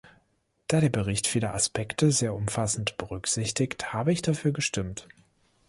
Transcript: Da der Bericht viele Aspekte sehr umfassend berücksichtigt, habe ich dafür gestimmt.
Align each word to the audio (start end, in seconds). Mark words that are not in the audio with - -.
Da 0.67 0.79
der 0.79 0.89
Bericht 0.89 1.27
viele 1.27 1.53
Aspekte 1.53 2.11
sehr 2.11 2.33
umfassend 2.33 2.97
berücksichtigt, 2.97 3.93
habe 3.93 4.11
ich 4.11 4.23
dafür 4.23 4.51
gestimmt. 4.51 5.07